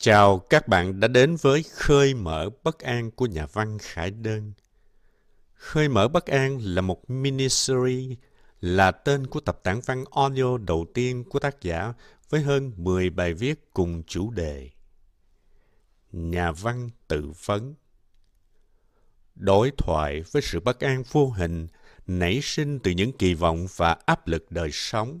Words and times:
Chào 0.00 0.38
các 0.38 0.68
bạn 0.68 1.00
đã 1.00 1.08
đến 1.08 1.36
với 1.36 1.62
Khơi 1.62 2.14
mở 2.14 2.50
bất 2.62 2.78
an 2.78 3.10
của 3.10 3.26
nhà 3.26 3.46
văn 3.46 3.78
Khải 3.78 4.10
Đơn. 4.10 4.52
Khơi 5.54 5.88
mở 5.88 6.08
bất 6.08 6.26
an 6.26 6.58
là 6.62 6.82
một 6.82 7.10
miniseries, 7.10 8.18
là 8.60 8.90
tên 8.90 9.26
của 9.26 9.40
tập 9.40 9.60
tản 9.62 9.80
văn 9.86 10.04
audio 10.10 10.58
đầu 10.58 10.86
tiên 10.94 11.24
của 11.24 11.38
tác 11.38 11.62
giả 11.62 11.92
với 12.30 12.40
hơn 12.40 12.72
10 12.76 13.10
bài 13.10 13.34
viết 13.34 13.74
cùng 13.74 14.02
chủ 14.06 14.30
đề. 14.30 14.70
Nhà 16.12 16.52
văn 16.52 16.90
tự 17.08 17.32
vấn 17.44 17.74
Đối 19.34 19.70
thoại 19.78 20.22
với 20.32 20.42
sự 20.42 20.60
bất 20.60 20.80
an 20.80 21.02
vô 21.12 21.30
hình 21.30 21.66
nảy 22.06 22.40
sinh 22.42 22.78
từ 22.78 22.90
những 22.90 23.12
kỳ 23.12 23.34
vọng 23.34 23.66
và 23.76 23.96
áp 24.06 24.26
lực 24.26 24.50
đời 24.50 24.70
sống. 24.72 25.20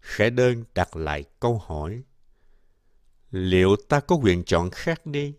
Khải 0.00 0.30
Đơn 0.30 0.64
đặt 0.74 0.96
lại 0.96 1.24
câu 1.40 1.62
hỏi 1.66 2.02
liệu 3.30 3.76
ta 3.88 4.00
có 4.00 4.16
quyền 4.16 4.44
chọn 4.44 4.70
khác 4.70 5.06
đi? 5.06 5.34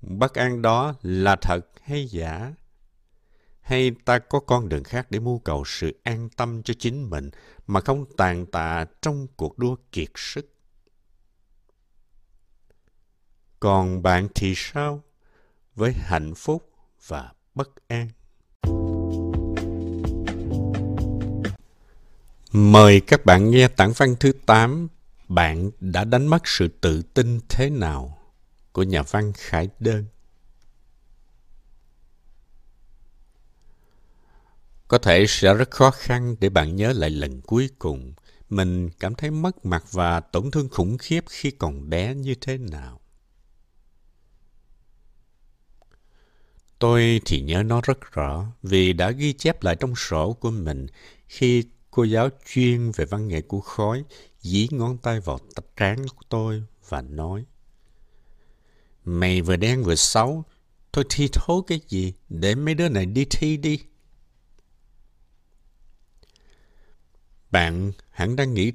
Bất 0.00 0.34
an 0.34 0.62
đó 0.62 0.94
là 1.02 1.36
thật 1.36 1.60
hay 1.82 2.06
giả? 2.06 2.54
Hay 3.60 3.90
ta 4.04 4.18
có 4.18 4.40
con 4.40 4.68
đường 4.68 4.84
khác 4.84 5.06
để 5.10 5.20
mưu 5.20 5.38
cầu 5.38 5.64
sự 5.66 6.00
an 6.02 6.28
tâm 6.36 6.62
cho 6.62 6.74
chính 6.78 7.10
mình 7.10 7.30
mà 7.66 7.80
không 7.80 8.04
tàn 8.16 8.46
tạ 8.46 8.84
trong 9.02 9.26
cuộc 9.36 9.58
đua 9.58 9.76
kiệt 9.92 10.08
sức? 10.14 10.48
Còn 13.60 14.02
bạn 14.02 14.28
thì 14.34 14.52
sao 14.56 15.02
với 15.74 15.92
hạnh 15.92 16.34
phúc 16.34 16.72
và 17.06 17.32
bất 17.54 17.68
an? 17.88 18.08
Mời 22.52 23.00
các 23.00 23.24
bạn 23.24 23.50
nghe 23.50 23.68
tản 23.68 23.92
văn 23.96 24.14
thứ 24.20 24.32
8 24.46 24.88
bạn 25.34 25.70
đã 25.80 26.04
đánh 26.04 26.26
mất 26.26 26.42
sự 26.44 26.68
tự 26.80 27.02
tin 27.02 27.40
thế 27.48 27.70
nào 27.70 28.18
của 28.72 28.82
nhà 28.82 29.02
văn 29.02 29.32
khải 29.32 29.68
đơn? 29.80 30.04
Có 34.88 34.98
thể 34.98 35.24
sẽ 35.28 35.54
rất 35.54 35.70
khó 35.70 35.90
khăn 35.90 36.36
để 36.40 36.48
bạn 36.48 36.76
nhớ 36.76 36.92
lại 36.92 37.10
lần 37.10 37.40
cuối 37.40 37.68
cùng. 37.78 38.12
Mình 38.50 38.90
cảm 38.90 39.14
thấy 39.14 39.30
mất 39.30 39.66
mặt 39.66 39.84
và 39.92 40.20
tổn 40.20 40.50
thương 40.50 40.68
khủng 40.68 40.98
khiếp 40.98 41.24
khi 41.28 41.50
còn 41.50 41.90
bé 41.90 42.14
như 42.14 42.34
thế 42.40 42.58
nào. 42.58 43.00
Tôi 46.78 47.20
thì 47.24 47.40
nhớ 47.40 47.62
nó 47.62 47.80
rất 47.84 48.12
rõ 48.12 48.46
vì 48.62 48.92
đã 48.92 49.10
ghi 49.10 49.32
chép 49.32 49.62
lại 49.62 49.76
trong 49.76 49.94
sổ 49.96 50.32
của 50.32 50.50
mình 50.50 50.86
khi 51.28 51.64
cô 51.90 52.04
giáo 52.04 52.28
chuyên 52.46 52.90
về 52.96 53.04
văn 53.04 53.28
nghệ 53.28 53.40
của 53.40 53.60
khói 53.60 54.04
dí 54.42 54.68
ngón 54.70 54.98
tay 54.98 55.20
vào 55.20 55.38
trán 55.76 56.06
của 56.08 56.22
tôi 56.28 56.62
và 56.88 57.02
nói 57.02 57.44
Mày 59.04 59.42
vừa 59.42 59.56
đen 59.56 59.82
vừa 59.82 59.94
xấu, 59.94 60.44
thôi 60.92 61.04
thi 61.10 61.28
thố 61.32 61.62
cái 61.62 61.80
gì, 61.88 62.14
để 62.28 62.54
mấy 62.54 62.74
đứa 62.74 62.88
này 62.88 63.06
đi 63.06 63.24
thi 63.30 63.56
đi. 63.56 63.78
Bạn 67.50 67.92
hẳn 68.10 68.36
đang 68.36 68.54
nghĩ 68.54 68.72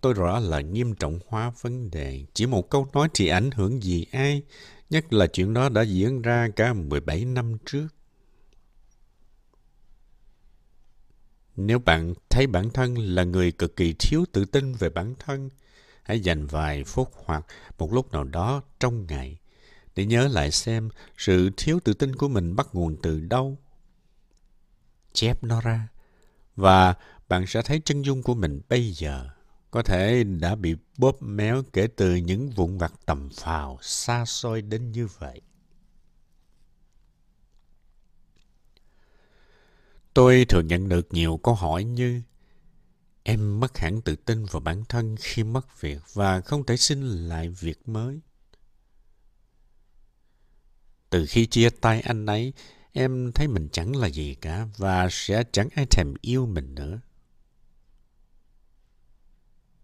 tôi 0.00 0.14
rõ 0.14 0.38
là 0.38 0.60
nghiêm 0.60 0.94
trọng 0.94 1.18
hóa 1.26 1.52
vấn 1.60 1.90
đề. 1.90 2.24
Chỉ 2.34 2.46
một 2.46 2.70
câu 2.70 2.88
nói 2.92 3.08
thì 3.14 3.28
ảnh 3.28 3.50
hưởng 3.50 3.82
gì 3.82 4.06
ai, 4.12 4.42
nhất 4.90 5.12
là 5.12 5.26
chuyện 5.26 5.54
đó 5.54 5.68
đã 5.68 5.82
diễn 5.82 6.22
ra 6.22 6.48
cả 6.56 6.72
17 6.72 7.24
năm 7.24 7.56
trước. 7.66 7.86
Nếu 11.56 11.78
bạn 11.78 12.14
thấy 12.30 12.46
bản 12.46 12.70
thân 12.70 12.98
là 12.98 13.24
người 13.24 13.52
cực 13.52 13.76
kỳ 13.76 13.94
thiếu 13.98 14.24
tự 14.32 14.44
tin 14.44 14.72
về 14.72 14.90
bản 14.90 15.14
thân, 15.18 15.50
hãy 16.02 16.20
dành 16.20 16.46
vài 16.46 16.84
phút 16.84 17.10
hoặc 17.24 17.46
một 17.78 17.92
lúc 17.92 18.12
nào 18.12 18.24
đó 18.24 18.62
trong 18.80 19.06
ngày 19.06 19.38
để 19.96 20.06
nhớ 20.06 20.28
lại 20.28 20.50
xem 20.50 20.88
sự 21.18 21.50
thiếu 21.56 21.80
tự 21.84 21.94
tin 21.94 22.16
của 22.16 22.28
mình 22.28 22.56
bắt 22.56 22.68
nguồn 22.72 22.96
từ 23.02 23.20
đâu. 23.20 23.58
Chép 25.12 25.44
nó 25.44 25.60
ra 25.60 25.88
và 26.56 26.94
bạn 27.28 27.46
sẽ 27.46 27.62
thấy 27.62 27.82
chân 27.84 28.02
dung 28.02 28.22
của 28.22 28.34
mình 28.34 28.60
bây 28.68 28.90
giờ 28.92 29.28
có 29.70 29.82
thể 29.82 30.24
đã 30.24 30.54
bị 30.54 30.74
bóp 30.98 31.22
méo 31.22 31.62
kể 31.72 31.86
từ 31.96 32.14
những 32.14 32.50
vụn 32.50 32.78
vặt 32.78 32.92
tầm 33.06 33.28
phào 33.30 33.78
xa 33.82 34.24
xôi 34.24 34.62
đến 34.62 34.92
như 34.92 35.08
vậy. 35.18 35.40
Tôi 40.16 40.44
thường 40.48 40.66
nhận 40.66 40.88
được 40.88 41.12
nhiều 41.12 41.40
câu 41.42 41.54
hỏi 41.54 41.84
như 41.84 42.22
Em 43.22 43.60
mất 43.60 43.78
hẳn 43.78 44.02
tự 44.02 44.16
tin 44.16 44.44
vào 44.44 44.60
bản 44.60 44.84
thân 44.88 45.16
khi 45.20 45.44
mất 45.44 45.80
việc 45.80 45.98
và 46.12 46.40
không 46.40 46.66
thể 46.66 46.76
xin 46.76 47.02
lại 47.02 47.48
việc 47.48 47.88
mới. 47.88 48.20
Từ 51.10 51.26
khi 51.26 51.46
chia 51.46 51.70
tay 51.70 52.00
anh 52.00 52.26
ấy, 52.26 52.52
em 52.92 53.32
thấy 53.34 53.48
mình 53.48 53.68
chẳng 53.72 53.96
là 53.96 54.06
gì 54.06 54.34
cả 54.34 54.66
và 54.76 55.08
sẽ 55.10 55.44
chẳng 55.52 55.68
ai 55.74 55.86
thèm 55.86 56.14
yêu 56.20 56.46
mình 56.46 56.74
nữa. 56.74 57.00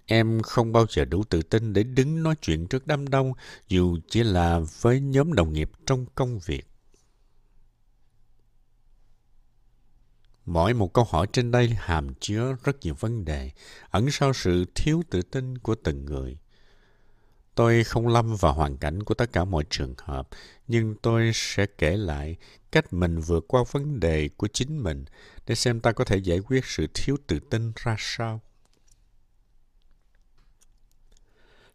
Em 0.07 0.43
không 0.43 0.73
bao 0.73 0.87
giờ 0.89 1.05
đủ 1.05 1.25
tự 1.25 1.43
tin 1.43 1.73
để 1.73 1.83
đứng 1.83 2.23
nói 2.23 2.35
chuyện 2.43 2.67
trước 2.67 2.87
đám 2.87 3.09
đông 3.09 3.33
dù 3.69 3.99
chỉ 4.09 4.23
là 4.23 4.61
với 4.81 5.01
nhóm 5.01 5.33
đồng 5.33 5.53
nghiệp 5.53 5.71
trong 5.87 6.07
công 6.15 6.39
việc. 6.39 6.72
Mỗi 10.47 10.75
một 10.75 10.93
câu 10.93 11.05
hỏi 11.11 11.27
trên 11.33 11.51
đây 11.51 11.69
hàm 11.69 12.15
chứa 12.21 12.57
rất 12.65 12.77
nhiều 12.81 12.95
vấn 12.95 13.25
đề, 13.25 13.51
ẩn 13.91 14.11
sau 14.11 14.33
sự 14.33 14.65
thiếu 14.75 15.03
tự 15.11 15.23
tin 15.23 15.59
của 15.59 15.75
từng 15.75 16.05
người. 16.05 16.39
Tôi 17.55 17.85
không 17.85 18.09
lâm 18.09 18.37
vào 18.37 18.53
hoàn 18.53 18.77
cảnh 18.77 19.03
của 19.03 19.15
tất 19.15 19.33
cả 19.33 19.45
mọi 19.45 19.65
trường 19.71 19.95
hợp, 19.99 20.29
nhưng 20.69 20.95
tôi 21.03 21.31
sẽ 21.35 21.67
kể 21.67 21.97
lại 21.97 22.37
cách 22.73 22.93
mình 22.93 23.21
vượt 23.21 23.45
qua 23.49 23.65
vấn 23.73 24.01
đề 24.01 24.29
của 24.37 24.49
chính 24.53 24.83
mình 24.83 25.05
để 25.47 25.55
xem 25.55 25.81
ta 25.81 25.93
có 25.93 26.05
thể 26.05 26.17
giải 26.17 26.39
quyết 26.39 26.65
sự 26.65 26.87
thiếu 26.95 27.17
tự 27.27 27.39
tin 27.51 27.73
ra 27.77 27.97
sao. 27.99 28.41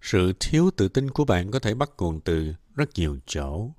Sự 0.01 0.33
thiếu 0.39 0.71
tự 0.77 0.87
tin 0.87 1.11
của 1.11 1.25
bạn 1.25 1.51
có 1.51 1.59
thể 1.59 1.73
bắt 1.73 1.89
nguồn 1.97 2.21
từ 2.21 2.53
rất 2.75 2.89
nhiều 2.95 3.17
chỗ. 3.25 3.71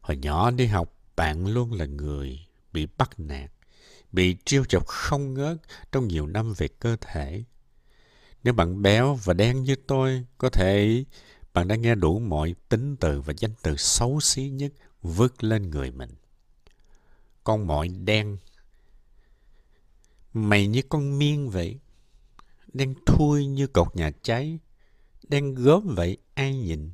Hồi 0.00 0.16
nhỏ 0.16 0.50
đi 0.50 0.66
học, 0.66 0.94
bạn 1.16 1.46
luôn 1.46 1.72
là 1.72 1.86
người 1.86 2.46
bị 2.72 2.86
bắt 2.98 3.10
nạt 3.20 3.50
bị 4.12 4.36
trêu 4.44 4.64
chọc 4.64 4.86
không 4.86 5.34
ngớt 5.34 5.56
trong 5.92 6.08
nhiều 6.08 6.26
năm 6.26 6.54
về 6.56 6.68
cơ 6.68 6.96
thể. 7.00 7.44
Nếu 8.44 8.54
bạn 8.54 8.82
béo 8.82 9.18
và 9.24 9.34
đen 9.34 9.62
như 9.62 9.76
tôi, 9.86 10.24
có 10.38 10.50
thể 10.50 11.04
bạn 11.54 11.68
đã 11.68 11.76
nghe 11.76 11.94
đủ 11.94 12.18
mọi 12.18 12.54
tính 12.68 12.96
từ 12.96 13.20
và 13.20 13.34
danh 13.36 13.54
từ 13.62 13.76
xấu 13.76 14.20
xí 14.20 14.48
nhất 14.48 14.72
vứt 15.02 15.44
lên 15.44 15.70
người 15.70 15.90
mình. 15.90 16.10
Con 17.44 17.66
mọi 17.66 17.88
đen. 17.88 18.36
Mày 20.32 20.66
như 20.66 20.82
con 20.88 21.18
miên 21.18 21.50
vậy. 21.50 21.78
Đen 22.72 22.94
thui 23.06 23.46
như 23.46 23.66
cột 23.66 23.96
nhà 23.96 24.10
cháy. 24.22 24.58
Đen 25.28 25.54
gớm 25.54 25.94
vậy, 25.96 26.16
ai 26.34 26.54
nhìn. 26.54 26.90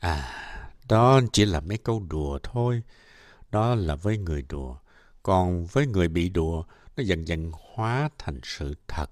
À, 0.00 0.70
đó 0.88 1.20
chỉ 1.32 1.44
là 1.44 1.60
mấy 1.60 1.78
câu 1.78 2.00
đùa 2.08 2.38
thôi 2.42 2.82
đó 3.50 3.74
là 3.74 3.94
với 3.94 4.18
người 4.18 4.42
đùa. 4.42 4.76
Còn 5.22 5.66
với 5.66 5.86
người 5.86 6.08
bị 6.08 6.28
đùa, 6.28 6.64
nó 6.96 7.02
dần 7.02 7.28
dần 7.28 7.52
hóa 7.74 8.08
thành 8.18 8.40
sự 8.42 8.74
thật. 8.88 9.10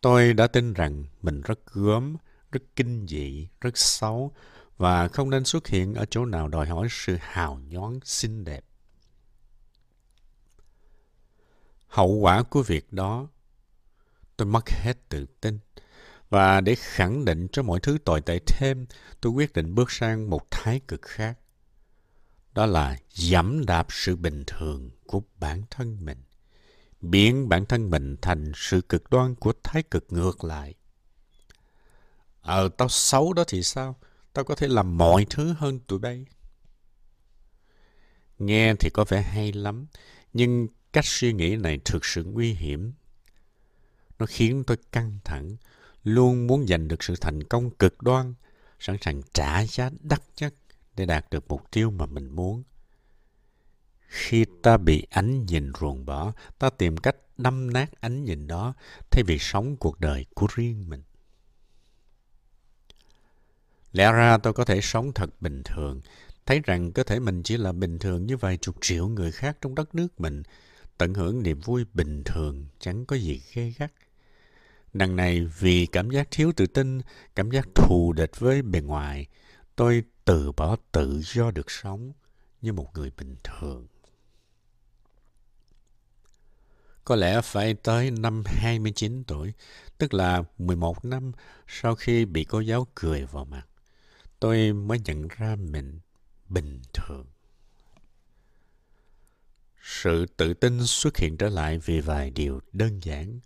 Tôi 0.00 0.34
đã 0.34 0.46
tin 0.46 0.72
rằng 0.72 1.04
mình 1.22 1.42
rất 1.42 1.58
gớm, 1.72 2.16
rất 2.52 2.62
kinh 2.76 3.06
dị, 3.08 3.48
rất 3.60 3.78
xấu 3.78 4.32
và 4.76 5.08
không 5.08 5.30
nên 5.30 5.44
xuất 5.44 5.66
hiện 5.66 5.94
ở 5.94 6.04
chỗ 6.10 6.24
nào 6.24 6.48
đòi 6.48 6.66
hỏi 6.66 6.86
sự 6.90 7.16
hào 7.20 7.60
nhoáng 7.68 8.00
xinh 8.04 8.44
đẹp. 8.44 8.64
Hậu 11.86 12.08
quả 12.08 12.42
của 12.42 12.62
việc 12.62 12.92
đó, 12.92 13.28
tôi 14.36 14.46
mất 14.46 14.70
hết 14.70 15.08
tự 15.08 15.26
tin. 15.40 15.58
Và 16.30 16.60
để 16.60 16.74
khẳng 16.74 17.24
định 17.24 17.48
cho 17.52 17.62
mọi 17.62 17.80
thứ 17.80 17.98
tồi 18.04 18.20
tệ 18.20 18.38
thêm, 18.46 18.86
tôi 19.20 19.32
quyết 19.32 19.52
định 19.52 19.74
bước 19.74 19.90
sang 19.90 20.30
một 20.30 20.50
thái 20.50 20.80
cực 20.88 21.02
khác 21.02 21.38
đó 22.56 22.66
là 22.66 22.96
giảm 23.08 23.66
đạp 23.66 23.86
sự 23.90 24.16
bình 24.16 24.44
thường 24.46 24.90
của 25.06 25.22
bản 25.38 25.62
thân 25.70 26.04
mình, 26.04 26.18
biến 27.00 27.48
bản 27.48 27.66
thân 27.66 27.90
mình 27.90 28.16
thành 28.22 28.52
sự 28.54 28.80
cực 28.80 29.10
đoan 29.10 29.34
của 29.34 29.52
thái 29.62 29.82
cực 29.82 30.06
ngược 30.08 30.44
lại. 30.44 30.74
Ờ 32.40 32.68
tao 32.68 32.88
xấu 32.88 33.32
đó 33.32 33.44
thì 33.48 33.62
sao? 33.62 33.96
Tao 34.32 34.44
có 34.44 34.54
thể 34.54 34.68
làm 34.68 34.98
mọi 34.98 35.26
thứ 35.30 35.54
hơn 35.58 35.80
tụi 35.80 35.98
bay. 35.98 36.26
Nghe 38.38 38.74
thì 38.74 38.90
có 38.90 39.04
vẻ 39.08 39.22
hay 39.22 39.52
lắm, 39.52 39.86
nhưng 40.32 40.68
cách 40.92 41.06
suy 41.06 41.32
nghĩ 41.32 41.56
này 41.56 41.80
thực 41.84 42.04
sự 42.04 42.24
nguy 42.24 42.52
hiểm. 42.52 42.92
Nó 44.18 44.26
khiến 44.26 44.64
tôi 44.66 44.76
căng 44.92 45.18
thẳng, 45.24 45.56
luôn 46.04 46.46
muốn 46.46 46.66
giành 46.66 46.88
được 46.88 47.02
sự 47.02 47.14
thành 47.20 47.42
công 47.42 47.70
cực 47.70 48.02
đoan, 48.02 48.34
sẵn 48.80 48.96
sàng 49.00 49.22
trả 49.32 49.66
giá 49.66 49.90
đắt 50.00 50.22
nhất 50.36 50.54
để 50.96 51.06
đạt 51.06 51.30
được 51.30 51.48
mục 51.48 51.70
tiêu 51.70 51.90
mà 51.90 52.06
mình 52.06 52.36
muốn. 52.36 52.62
Khi 54.08 54.44
ta 54.62 54.76
bị 54.76 55.06
ánh 55.10 55.46
nhìn 55.46 55.72
ruồng 55.80 56.04
bỏ, 56.04 56.32
ta 56.58 56.70
tìm 56.70 56.96
cách 56.96 57.16
đâm 57.38 57.72
nát 57.72 58.00
ánh 58.00 58.24
nhìn 58.24 58.46
đó 58.46 58.74
thay 59.10 59.22
vì 59.26 59.38
sống 59.38 59.76
cuộc 59.76 60.00
đời 60.00 60.26
của 60.34 60.46
riêng 60.54 60.88
mình. 60.88 61.02
Lẽ 63.92 64.12
ra 64.12 64.38
tôi 64.38 64.52
có 64.52 64.64
thể 64.64 64.80
sống 64.80 65.12
thật 65.14 65.30
bình 65.40 65.62
thường, 65.64 66.00
thấy 66.46 66.60
rằng 66.64 66.92
cơ 66.92 67.02
thể 67.02 67.20
mình 67.20 67.42
chỉ 67.42 67.56
là 67.56 67.72
bình 67.72 67.98
thường 67.98 68.26
như 68.26 68.36
vài 68.36 68.56
chục 68.56 68.76
triệu 68.80 69.08
người 69.08 69.32
khác 69.32 69.56
trong 69.60 69.74
đất 69.74 69.94
nước 69.94 70.20
mình, 70.20 70.42
tận 70.98 71.14
hưởng 71.14 71.42
niềm 71.42 71.60
vui 71.60 71.84
bình 71.94 72.24
thường, 72.24 72.66
chẳng 72.78 73.06
có 73.06 73.16
gì 73.16 73.42
ghê 73.54 73.72
gắt. 73.78 73.92
Đằng 74.92 75.16
này 75.16 75.46
vì 75.58 75.86
cảm 75.86 76.10
giác 76.10 76.28
thiếu 76.30 76.52
tự 76.56 76.66
tin, 76.66 77.00
cảm 77.34 77.50
giác 77.50 77.68
thù 77.74 78.12
địch 78.12 78.30
với 78.38 78.62
bề 78.62 78.80
ngoài, 78.80 79.26
tôi 79.76 80.02
từ 80.24 80.52
bỏ 80.52 80.76
tự 80.92 81.22
do 81.24 81.50
được 81.50 81.70
sống 81.70 82.12
như 82.62 82.72
một 82.72 82.90
người 82.94 83.10
bình 83.16 83.36
thường. 83.44 83.86
Có 87.04 87.16
lẽ 87.16 87.40
phải 87.40 87.74
tới 87.74 88.10
năm 88.10 88.42
29 88.46 89.24
tuổi, 89.24 89.52
tức 89.98 90.14
là 90.14 90.42
11 90.58 91.04
năm 91.04 91.32
sau 91.66 91.94
khi 91.94 92.24
bị 92.24 92.44
cô 92.44 92.60
giáo 92.60 92.86
cười 92.94 93.24
vào 93.24 93.44
mặt, 93.44 93.66
tôi 94.40 94.72
mới 94.72 94.98
nhận 95.04 95.28
ra 95.28 95.56
mình 95.56 96.00
bình 96.48 96.80
thường. 96.92 97.26
Sự 99.82 100.26
tự 100.36 100.54
tin 100.54 100.86
xuất 100.86 101.16
hiện 101.16 101.36
trở 101.36 101.48
lại 101.48 101.78
vì 101.78 102.00
vài 102.00 102.30
điều 102.30 102.60
đơn 102.72 103.00
giản. 103.02 103.40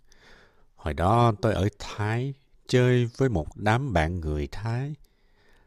Hồi 0.75 0.93
đó 0.93 1.33
tôi 1.41 1.53
ở 1.53 1.69
Thái 1.79 2.33
chơi 2.67 3.05
với 3.17 3.29
một 3.29 3.47
đám 3.55 3.93
bạn 3.93 4.19
người 4.19 4.47
Thái. 4.51 4.95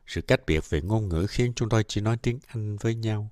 Sự 0.07 0.21
cách 0.21 0.41
biệt 0.47 0.71
về 0.71 0.81
ngôn 0.81 1.09
ngữ 1.09 1.27
khiến 1.29 1.53
chúng 1.57 1.69
tôi 1.69 1.85
chỉ 1.89 2.01
nói 2.01 2.17
tiếng 2.17 2.39
Anh 2.47 2.77
với 2.77 2.95
nhau. 2.95 3.31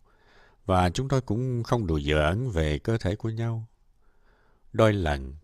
Và 0.67 0.91
chúng 0.91 1.09
tôi 1.09 1.21
cũng 1.21 1.63
không 1.63 1.87
đùa 1.87 2.01
giỡn 2.01 2.51
về 2.51 2.79
cơ 2.79 2.99
thể 2.99 3.17
của 3.17 3.31
nhau. 3.31 3.67
Đôi 4.73 4.93
lần, 4.93 5.35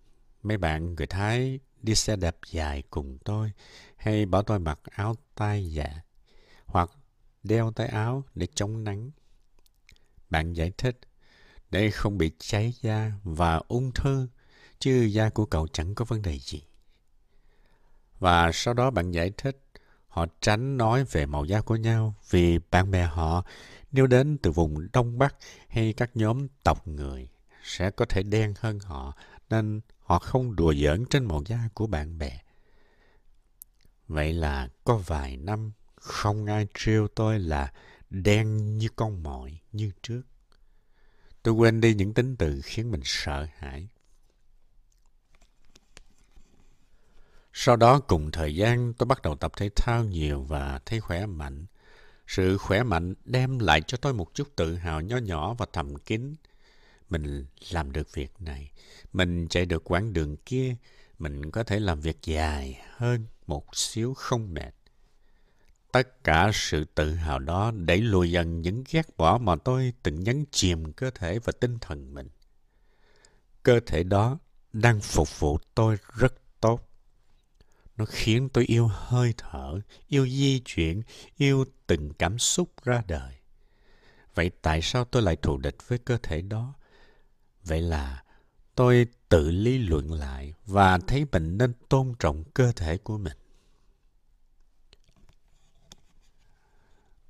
mấy 0.42 0.56
bạn 0.56 0.94
người 0.94 1.06
Thái 1.06 1.60
đi 1.82 1.94
xe 1.94 2.16
đạp 2.16 2.36
dài 2.50 2.82
cùng 2.90 3.18
tôi 3.24 3.52
hay 3.96 4.26
bảo 4.26 4.42
tôi 4.42 4.58
mặc 4.58 4.80
áo 4.90 5.14
tay 5.34 5.72
dạ 5.72 6.00
hoặc 6.66 6.90
đeo 7.42 7.72
tay 7.72 7.86
áo 7.86 8.24
để 8.34 8.46
chống 8.54 8.84
nắng. 8.84 9.10
Bạn 10.30 10.52
giải 10.52 10.72
thích, 10.78 11.00
để 11.70 11.90
không 11.90 12.18
bị 12.18 12.30
cháy 12.38 12.74
da 12.80 13.12
và 13.22 13.60
ung 13.68 13.92
thư, 13.92 14.28
chứ 14.78 15.02
da 15.04 15.30
của 15.30 15.46
cậu 15.46 15.68
chẳng 15.68 15.94
có 15.94 16.04
vấn 16.04 16.22
đề 16.22 16.38
gì. 16.38 16.62
Và 18.18 18.50
sau 18.52 18.74
đó 18.74 18.90
bạn 18.90 19.10
giải 19.10 19.32
thích, 19.36 19.60
họ 20.08 20.26
tránh 20.40 20.76
nói 20.76 21.04
về 21.04 21.26
màu 21.26 21.44
da 21.44 21.60
của 21.60 21.76
nhau 21.76 22.14
vì 22.30 22.58
bạn 22.70 22.90
bè 22.90 23.02
họ 23.04 23.44
nếu 23.92 24.06
đến 24.06 24.38
từ 24.42 24.50
vùng 24.50 24.88
Đông 24.92 25.18
Bắc 25.18 25.34
hay 25.68 25.92
các 25.92 26.10
nhóm 26.14 26.46
tộc 26.64 26.88
người 26.88 27.28
sẽ 27.62 27.90
có 27.90 28.04
thể 28.04 28.22
đen 28.22 28.54
hơn 28.58 28.78
họ 28.80 29.14
nên 29.50 29.80
họ 29.98 30.18
không 30.18 30.56
đùa 30.56 30.74
giỡn 30.74 31.04
trên 31.10 31.24
màu 31.24 31.42
da 31.46 31.68
của 31.74 31.86
bạn 31.86 32.18
bè. 32.18 32.38
Vậy 34.08 34.32
là 34.32 34.68
có 34.84 34.96
vài 34.96 35.36
năm 35.36 35.72
không 35.96 36.46
ai 36.46 36.66
trêu 36.74 37.08
tôi 37.08 37.38
là 37.38 37.72
đen 38.10 38.78
như 38.78 38.88
con 38.96 39.22
mồi 39.22 39.60
như 39.72 39.90
trước. 40.02 40.22
Tôi 41.42 41.54
quên 41.54 41.80
đi 41.80 41.94
những 41.94 42.14
tính 42.14 42.36
từ 42.36 42.60
khiến 42.64 42.90
mình 42.90 43.00
sợ 43.04 43.46
hãi. 43.56 43.88
Sau 47.60 47.76
đó 47.76 48.00
cùng 48.00 48.30
thời 48.30 48.54
gian 48.54 48.92
tôi 48.92 49.06
bắt 49.06 49.22
đầu 49.22 49.34
tập 49.34 49.52
thể 49.56 49.70
thao 49.76 50.04
nhiều 50.04 50.42
và 50.42 50.80
thấy 50.86 51.00
khỏe 51.00 51.26
mạnh. 51.26 51.66
Sự 52.26 52.58
khỏe 52.58 52.82
mạnh 52.82 53.14
đem 53.24 53.58
lại 53.58 53.82
cho 53.86 53.98
tôi 54.00 54.14
một 54.14 54.34
chút 54.34 54.48
tự 54.56 54.74
hào 54.76 55.00
nhỏ 55.00 55.16
nhỏ 55.16 55.54
và 55.54 55.66
thầm 55.72 55.96
kín. 55.96 56.34
Mình 57.10 57.46
làm 57.70 57.92
được 57.92 58.14
việc 58.14 58.32
này, 58.38 58.70
mình 59.12 59.48
chạy 59.48 59.66
được 59.66 59.90
quãng 59.90 60.12
đường 60.12 60.36
kia, 60.36 60.76
mình 61.18 61.50
có 61.50 61.62
thể 61.62 61.80
làm 61.80 62.00
việc 62.00 62.18
dài 62.22 62.80
hơn 62.96 63.26
một 63.46 63.76
xíu 63.76 64.14
không 64.14 64.54
mệt. 64.54 64.74
Tất 65.92 66.24
cả 66.24 66.50
sự 66.54 66.84
tự 66.84 67.14
hào 67.14 67.38
đó 67.38 67.70
đẩy 67.74 67.98
lùi 67.98 68.30
dần 68.30 68.62
những 68.62 68.84
ghét 68.90 69.16
bỏ 69.16 69.38
mà 69.38 69.56
tôi 69.56 69.92
từng 70.02 70.20
nhấn 70.20 70.44
chìm 70.50 70.92
cơ 70.92 71.10
thể 71.10 71.38
và 71.38 71.52
tinh 71.60 71.78
thần 71.78 72.14
mình. 72.14 72.28
Cơ 73.62 73.80
thể 73.86 74.02
đó 74.02 74.38
đang 74.72 75.00
phục 75.00 75.40
vụ 75.40 75.58
tôi 75.74 75.96
rất 76.16 76.34
tốt. 76.60 76.87
Nó 77.98 78.04
khiến 78.04 78.48
tôi 78.48 78.64
yêu 78.64 78.90
hơi 78.92 79.34
thở, 79.36 79.80
yêu 80.08 80.28
di 80.28 80.62
chuyển, 80.64 81.02
yêu 81.36 81.64
từng 81.86 82.12
cảm 82.18 82.38
xúc 82.38 82.84
ra 82.84 83.02
đời. 83.06 83.34
Vậy 84.34 84.50
tại 84.62 84.82
sao 84.82 85.04
tôi 85.04 85.22
lại 85.22 85.36
thù 85.36 85.56
địch 85.56 85.76
với 85.88 85.98
cơ 85.98 86.18
thể 86.22 86.42
đó? 86.42 86.74
Vậy 87.64 87.80
là 87.80 88.22
tôi 88.74 89.06
tự 89.28 89.50
lý 89.50 89.78
luận 89.78 90.12
lại 90.12 90.54
và 90.66 90.98
thấy 90.98 91.26
mình 91.32 91.58
nên 91.58 91.72
tôn 91.88 92.14
trọng 92.18 92.44
cơ 92.44 92.72
thể 92.72 92.98
của 92.98 93.18
mình. 93.18 93.36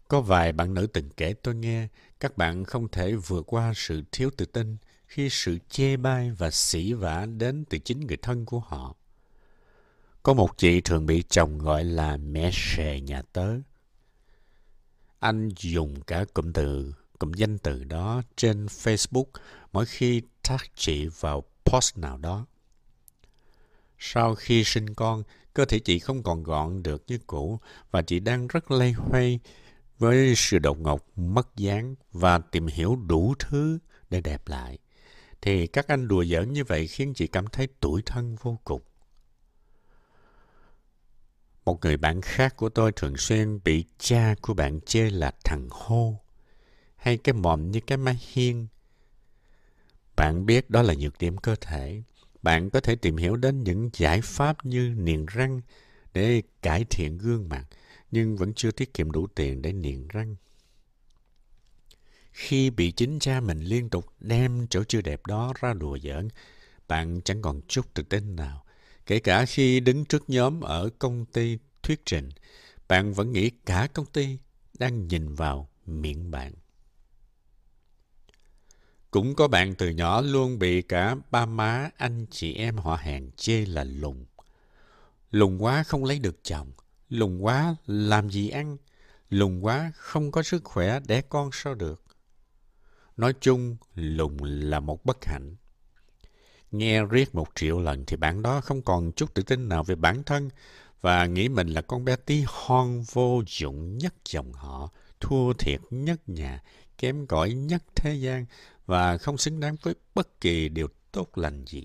Có 0.09 0.21
vài 0.21 0.53
bạn 0.53 0.75
nữ 0.75 0.87
từng 0.87 1.11
kể 1.17 1.35
tôi 1.43 1.55
nghe, 1.55 1.89
các 2.21 2.37
bạn 2.37 2.65
không 2.65 2.89
thể 2.89 3.15
vượt 3.15 3.43
qua 3.47 3.73
sự 3.77 4.03
thiếu 4.13 4.31
tự 4.37 4.45
tin 4.45 4.77
khi 5.07 5.29
sự 5.31 5.59
chê 5.69 5.97
bai 5.97 6.31
và 6.31 6.51
sỉ 6.51 6.93
vả 6.93 7.27
đến 7.27 7.65
từ 7.71 7.79
chính 7.79 8.01
người 8.01 8.17
thân 8.17 8.47
của 8.47 8.61
họ. 8.61 8.98
Có 10.29 10.35
một 10.35 10.59
chị 10.59 10.81
thường 10.81 11.07
bị 11.07 11.23
chồng 11.29 11.59
gọi 11.59 11.85
là 11.85 12.17
mẹ 12.17 12.51
xề 12.53 13.01
nhà 13.01 13.23
tớ. 13.33 13.55
Anh 15.19 15.49
dùng 15.59 16.01
cả 16.01 16.25
cụm 16.35 16.53
từ, 16.53 16.95
cụm 17.19 17.33
danh 17.33 17.59
từ 17.59 17.85
đó 17.85 18.23
trên 18.37 18.67
Facebook 18.67 19.25
mỗi 19.73 19.87
khi 19.87 20.23
tag 20.49 20.57
chị 20.75 21.09
vào 21.21 21.45
post 21.65 21.99
nào 21.99 22.19
đó. 22.19 22.47
Sau 23.99 24.35
khi 24.35 24.65
sinh 24.65 24.95
con, 24.95 25.23
cơ 25.55 25.65
thể 25.65 25.79
chị 25.79 25.99
không 25.99 26.23
còn 26.23 26.43
gọn 26.43 26.83
được 26.83 27.05
như 27.07 27.19
cũ 27.27 27.61
và 27.91 28.03
chị 28.03 28.21
đang 28.21 28.47
rất 28.47 28.71
lây 28.71 28.93
hoay 28.93 29.41
với 29.99 30.35
sự 30.37 30.59
đột 30.59 30.81
ngột 30.81 31.07
mất 31.17 31.57
dáng 31.57 31.95
và 32.13 32.39
tìm 32.39 32.67
hiểu 32.67 32.97
đủ 32.97 33.35
thứ 33.39 33.79
để 34.11 34.21
đẹp 34.21 34.49
lại, 34.49 34.79
thì 35.43 35.67
các 35.67 35.89
anh 35.89 36.09
đùa 36.09 36.25
giỡn 36.25 36.53
như 36.53 36.65
vậy 36.65 36.87
khiến 36.87 37.15
chị 37.15 37.27
cảm 37.27 37.47
thấy 37.47 37.69
tủi 37.81 38.03
thân 38.03 38.37
vô 38.43 38.59
cùng. 38.65 38.83
Một 41.69 41.85
người 41.85 41.97
bạn 41.97 42.21
khác 42.23 42.57
của 42.57 42.69
tôi 42.69 42.93
thường 42.93 43.17
xuyên 43.17 43.61
bị 43.65 43.85
cha 43.99 44.35
của 44.43 44.55
bạn 44.55 44.81
chê 44.81 45.11
là 45.11 45.33
thằng 45.45 45.69
hô, 45.71 46.21
hay 46.97 47.17
cái 47.17 47.33
mồm 47.33 47.71
như 47.71 47.81
cái 47.87 47.99
má 47.99 48.15
hiên. 48.33 48.67
Bạn 50.17 50.47
biết 50.47 50.71
đó 50.71 50.83
là 50.83 50.95
nhược 50.95 51.19
điểm 51.19 51.37
cơ 51.37 51.55
thể. 51.61 52.03
Bạn 52.43 52.71
có 52.71 52.81
thể 52.81 52.97
tìm 52.97 53.17
hiểu 53.17 53.37
đến 53.37 53.63
những 53.63 53.91
giải 53.93 54.21
pháp 54.21 54.67
như 54.67 54.95
niềng 54.97 55.27
răng 55.27 55.61
để 56.15 56.43
cải 56.63 56.85
thiện 56.85 57.19
gương 57.19 57.49
mặt, 57.49 57.65
nhưng 58.11 58.37
vẫn 58.37 58.53
chưa 58.55 58.71
tiết 58.71 58.95
kiệm 58.95 59.11
đủ 59.11 59.27
tiền 59.27 59.63
để 59.63 59.73
niềng 59.73 60.09
răng. 60.09 60.37
Khi 62.33 62.71
bị 62.71 62.91
chính 62.91 63.19
cha 63.19 63.41
mình 63.41 63.61
liên 63.61 63.91
tục 63.91 64.07
đem 64.21 64.67
chỗ 64.71 64.85
chưa 64.89 65.01
đẹp 65.01 65.27
đó 65.27 65.53
ra 65.61 65.73
đùa 65.73 65.99
giỡn, 66.03 66.29
bạn 66.89 67.21
chẳng 67.25 67.43
còn 67.43 67.61
chút 67.69 67.95
tự 67.95 68.03
tin 68.03 68.37
nào. 68.37 68.65
Kể 69.09 69.19
cả 69.19 69.45
khi 69.45 69.81
đứng 69.81 70.05
trước 70.05 70.31
nhóm 70.31 70.61
ở 70.61 70.91
công 70.99 71.25
ty 71.25 71.59
thuyết 71.83 72.07
trình, 72.07 72.29
bạn 72.89 73.13
vẫn 73.13 73.33
nghĩ 73.33 73.51
cả 73.51 73.89
công 73.95 74.07
ty 74.07 74.39
đang 74.79 75.09
nhìn 75.09 75.35
vào 75.35 75.69
miệng 75.87 76.31
bạn. 76.31 76.53
Cũng 79.11 79.35
có 79.35 79.49
bạn 79.49 79.75
từ 79.75 79.91
nhỏ 79.91 80.21
luôn 80.21 80.59
bị 80.59 80.83
cả 80.83 81.17
ba 81.31 81.47
má, 81.47 81.91
anh 81.97 82.27
chị 82.31 82.55
em 82.55 82.77
họ 82.77 82.97
hàng 82.97 83.31
chê 83.37 83.67
là 83.67 83.85
lùng. 83.85 84.27
Lùng 85.31 85.63
quá 85.63 85.83
không 85.83 86.05
lấy 86.05 86.19
được 86.19 86.37
chồng 86.43 86.73
lùng 87.09 87.45
quá 87.45 87.77
làm 87.87 88.31
gì 88.31 88.49
ăn, 88.49 88.77
lùng 89.31 89.65
quá 89.65 89.93
không 89.97 90.33
có 90.33 90.43
sức 90.43 90.65
khỏe 90.65 91.01
đẻ 91.07 91.21
con 91.21 91.51
sao 91.53 91.75
được. 91.75 92.03
Nói 93.17 93.35
chung, 93.41 93.77
lùng 93.95 94.37
là 94.43 94.81
một 94.81 95.05
bất 95.05 95.25
hạnh. 95.25 95.57
Nghe 96.71 97.05
riết 97.05 97.35
một 97.35 97.49
triệu 97.55 97.81
lần 97.81 98.05
thì 98.07 98.17
bạn 98.17 98.43
đó 98.43 98.61
không 98.61 98.83
còn 98.83 99.13
chút 99.13 99.35
tự 99.35 99.43
tin 99.43 99.69
nào 99.69 99.85
về 99.85 99.95
bản 99.95 100.23
thân 100.23 100.51
và 101.01 101.27
nghĩ 101.27 101.49
mình 101.49 101.69
là 101.69 101.81
con 101.81 102.05
bé 102.05 102.17
tí 102.17 102.45
hon 102.47 103.03
vô 103.13 103.43
dụng 103.47 103.99
nhất 103.99 104.15
dòng 104.29 104.53
họ, 104.53 104.91
thua 105.21 105.53
thiệt 105.53 105.81
nhất 105.91 106.21
nhà, 106.27 106.63
kém 106.99 107.27
cỏi 107.27 107.53
nhất 107.53 107.83
thế 107.95 108.15
gian 108.15 108.47
và 108.87 109.19
không 109.19 109.39
xứng 109.39 109.61
đáng 109.61 109.77
với 109.83 109.95
bất 110.15 110.41
kỳ 110.41 110.69
điều 110.69 110.89
tốt 111.13 111.39
lành 111.39 111.65
gì. 111.67 111.85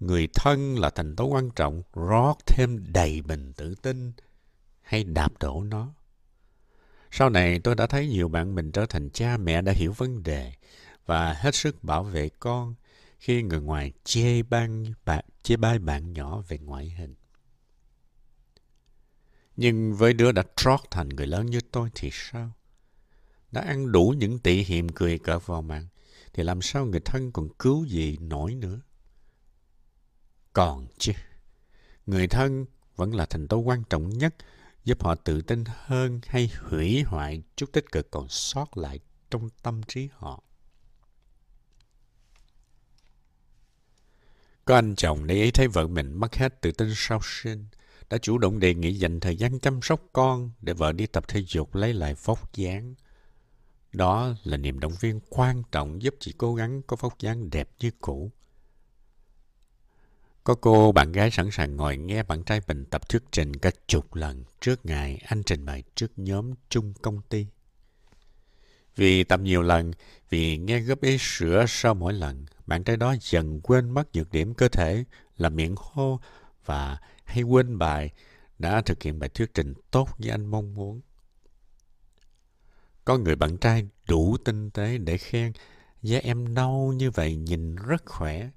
người 0.00 0.28
thân 0.34 0.78
là 0.78 0.90
thành 0.90 1.16
tố 1.16 1.26
quan 1.26 1.50
trọng 1.50 1.82
rót 1.92 2.34
thêm 2.46 2.84
đầy 2.92 3.22
bình 3.22 3.52
tự 3.52 3.74
tin 3.74 4.12
hay 4.80 5.04
đạp 5.04 5.32
đổ 5.40 5.64
nó 5.64 5.92
sau 7.10 7.30
này 7.30 7.60
tôi 7.64 7.74
đã 7.74 7.86
thấy 7.86 8.08
nhiều 8.08 8.28
bạn 8.28 8.54
mình 8.54 8.72
trở 8.72 8.86
thành 8.86 9.10
cha 9.10 9.36
mẹ 9.36 9.62
đã 9.62 9.72
hiểu 9.72 9.92
vấn 9.92 10.22
đề 10.22 10.52
và 11.08 11.32
hết 11.32 11.54
sức 11.54 11.84
bảo 11.84 12.02
vệ 12.02 12.28
con 12.28 12.74
khi 13.18 13.42
người 13.42 13.60
ngoài 13.60 13.92
chê 14.04 14.42
ban 14.42 14.84
bạn 15.04 15.24
chê 15.42 15.56
bai 15.56 15.78
bạn 15.78 16.12
nhỏ 16.12 16.42
về 16.48 16.58
ngoại 16.58 16.90
hình 16.90 17.14
nhưng 19.56 19.94
với 19.94 20.12
đứa 20.12 20.32
đã 20.32 20.42
trót 20.56 20.80
thành 20.90 21.08
người 21.08 21.26
lớn 21.26 21.46
như 21.46 21.60
tôi 21.72 21.90
thì 21.94 22.10
sao 22.12 22.52
đã 23.50 23.60
ăn 23.60 23.92
đủ 23.92 24.14
những 24.18 24.38
tị 24.38 24.62
hiềm 24.62 24.88
cười 24.88 25.18
cỡ 25.18 25.38
vào 25.38 25.62
mạng 25.62 25.86
thì 26.32 26.42
làm 26.42 26.62
sao 26.62 26.84
người 26.84 27.00
thân 27.00 27.32
còn 27.32 27.48
cứu 27.58 27.84
gì 27.84 28.16
nổi 28.20 28.54
nữa 28.54 28.80
còn 30.58 30.86
chứ. 30.98 31.12
Người 32.06 32.26
thân 32.26 32.66
vẫn 32.96 33.14
là 33.14 33.26
thành 33.26 33.48
tố 33.48 33.58
quan 33.58 33.82
trọng 33.90 34.08
nhất, 34.08 34.34
giúp 34.84 35.02
họ 35.02 35.14
tự 35.14 35.42
tin 35.42 35.64
hơn 35.66 36.20
hay 36.26 36.50
hủy 36.60 37.02
hoại 37.02 37.42
chút 37.56 37.72
tích 37.72 37.92
cực 37.92 38.10
còn 38.10 38.28
sót 38.28 38.76
lại 38.76 39.00
trong 39.30 39.48
tâm 39.62 39.80
trí 39.88 40.08
họ. 40.12 40.42
Có 44.68 44.74
anh 44.74 44.94
chồng 44.96 45.26
để 45.26 45.34
ý 45.34 45.50
thấy 45.50 45.68
vợ 45.68 45.86
mình 45.86 46.12
mất 46.14 46.36
hết 46.36 46.60
tự 46.60 46.72
tin 46.72 46.88
sau 46.94 47.20
sinh, 47.22 47.66
đã 48.10 48.18
chủ 48.18 48.38
động 48.38 48.58
đề 48.58 48.74
nghị 48.74 48.94
dành 48.94 49.20
thời 49.20 49.36
gian 49.36 49.58
chăm 49.60 49.82
sóc 49.82 50.00
con 50.12 50.50
để 50.60 50.72
vợ 50.72 50.92
đi 50.92 51.06
tập 51.06 51.28
thể 51.28 51.42
dục 51.46 51.74
lấy 51.74 51.94
lại 51.94 52.14
vóc 52.24 52.54
dáng. 52.54 52.94
Đó 53.92 54.34
là 54.44 54.56
niềm 54.56 54.80
động 54.80 54.92
viên 55.00 55.20
quan 55.28 55.62
trọng 55.72 56.02
giúp 56.02 56.14
chị 56.20 56.34
cố 56.38 56.54
gắng 56.54 56.82
có 56.82 56.96
vóc 57.00 57.18
dáng 57.18 57.50
đẹp 57.50 57.68
như 57.80 57.90
cũ. 58.00 58.30
Có 60.44 60.54
cô 60.54 60.92
bạn 60.92 61.12
gái 61.12 61.30
sẵn 61.30 61.48
sàng 61.52 61.76
ngồi 61.76 61.96
nghe 61.96 62.22
bạn 62.22 62.42
trai 62.44 62.60
mình 62.68 62.84
tập 62.84 63.08
thuyết 63.08 63.22
trình 63.30 63.56
cả 63.56 63.70
chục 63.86 64.14
lần 64.14 64.44
trước 64.60 64.86
ngày 64.86 65.22
anh 65.26 65.42
trình 65.42 65.64
bày 65.64 65.82
trước 65.94 66.12
nhóm 66.16 66.54
chung 66.68 66.92
công 67.02 67.20
ty. 67.28 67.46
Vì 68.96 69.24
tập 69.24 69.40
nhiều 69.40 69.62
lần, 69.62 69.92
vì 70.30 70.58
nghe 70.58 70.80
góp 70.80 71.00
ý 71.00 71.16
sửa 71.20 71.64
sau 71.68 71.94
mỗi 71.94 72.12
lần, 72.12 72.46
bạn 72.68 72.84
trai 72.84 72.96
đó 72.96 73.14
dần 73.20 73.60
quên 73.60 73.90
mất 73.90 74.16
nhược 74.16 74.30
điểm 74.30 74.54
cơ 74.54 74.68
thể, 74.68 75.04
là 75.36 75.48
miệng 75.48 75.76
khô 75.76 76.20
và 76.64 77.00
hay 77.24 77.42
quên 77.42 77.78
bài 77.78 78.10
đã 78.58 78.80
thực 78.80 79.02
hiện 79.02 79.18
bài 79.18 79.28
thuyết 79.28 79.54
trình 79.54 79.74
tốt 79.90 80.08
như 80.18 80.30
anh 80.30 80.46
mong 80.46 80.74
muốn. 80.74 81.00
Có 83.04 83.18
người 83.18 83.36
bạn 83.36 83.56
trai 83.56 83.88
đủ 84.08 84.36
tinh 84.44 84.70
tế 84.70 84.98
để 84.98 85.18
khen 85.18 85.52
da 86.02 86.18
em 86.18 86.54
nâu 86.54 86.92
như 86.92 87.10
vậy, 87.10 87.36
nhìn 87.36 87.76
rất 87.76 88.02
khỏe. 88.06 88.50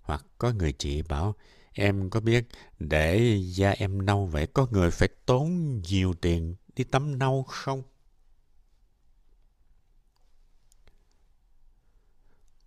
Hoặc 0.00 0.24
có 0.38 0.52
người 0.52 0.72
chị 0.72 1.02
bảo, 1.02 1.34
em 1.72 2.10
có 2.10 2.20
biết 2.20 2.44
để 2.78 3.38
da 3.44 3.70
em 3.70 4.06
nâu 4.06 4.26
vậy 4.26 4.46
có 4.46 4.66
người 4.70 4.90
phải 4.90 5.08
tốn 5.26 5.80
nhiều 5.88 6.14
tiền 6.14 6.54
đi 6.76 6.84
tắm 6.84 7.18
nâu 7.18 7.42
không? 7.42 7.82